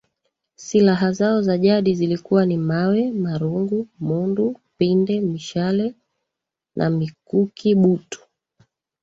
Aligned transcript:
Silaha 0.55 1.11
zao 1.11 1.41
za 1.41 1.57
jadi 1.57 1.95
zilikuwa 1.95 2.45
ni 2.45 2.57
mawe 2.57 3.11
marungu 3.11 3.87
mundu 3.99 4.59
pinde 4.77 5.19
mishale 5.21 5.95
na 6.75 6.89
mikuki 6.89 7.75
butu 7.75 8.21